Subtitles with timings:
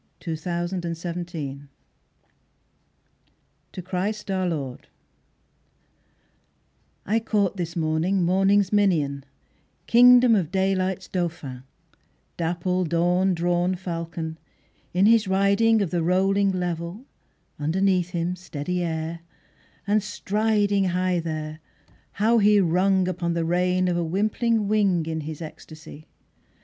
[0.21, 0.49] 12 The
[0.81, 1.67] Windhover:
[3.73, 4.87] To Christ our Lord
[7.05, 9.23] I CAUGHT this morning morning's minion,
[9.85, 11.61] king dom of daylight's dauphin,
[12.35, 14.39] dapple dawn drawn Fal con,
[14.91, 17.05] in his riding Of the rolling level
[17.59, 19.19] underneath him steady air,
[19.85, 21.59] and striding High there,
[22.13, 26.07] how he rung upon the rein of a wimpling wing In his ecstacy!